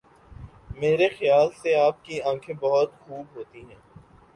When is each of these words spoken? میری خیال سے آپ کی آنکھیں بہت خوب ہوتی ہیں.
میری 0.77 1.09
خیال 1.09 1.47
سے 1.61 1.75
آپ 1.75 2.05
کی 2.05 2.21
آنکھیں 2.21 2.55
بہت 2.55 2.99
خوب 2.99 3.25
ہوتی 3.35 3.59
ہیں. 3.59 3.75